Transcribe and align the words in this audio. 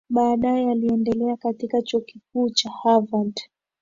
Baadae 0.09 0.71
aliendelea 0.71 1.37
katika 1.37 1.81
chuo 1.81 1.99
kikuu 2.01 2.49
cha 2.49 2.69
Harvard 2.83 3.39